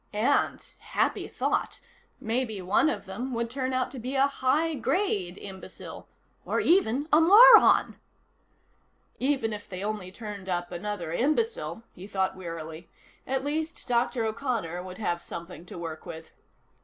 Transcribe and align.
And 0.13 0.65
happy 0.79 1.27
thought! 1.27 1.79
maybe 2.19 2.59
one 2.59 2.89
of 2.89 3.05
them 3.05 3.35
would 3.35 3.51
turn 3.51 3.71
out 3.71 3.91
to 3.91 3.99
be 3.99 4.15
a 4.15 4.25
high 4.25 4.73
grade 4.73 5.37
imbecile, 5.37 6.07
or 6.43 6.59
even 6.59 7.07
a 7.13 7.21
moron. 7.21 7.99
Even 9.19 9.53
if 9.53 9.69
they 9.69 9.83
only 9.83 10.11
turned 10.11 10.49
up 10.49 10.71
another 10.71 11.13
imbecile, 11.13 11.83
he 11.93 12.07
thought 12.07 12.35
wearily, 12.35 12.89
at 13.27 13.43
least 13.45 13.87
Dr. 13.87 14.25
O'Connor 14.25 14.81
would 14.81 14.97
have 14.97 15.21
something 15.21 15.67
to 15.67 15.77
work 15.77 16.03
with. 16.07 16.31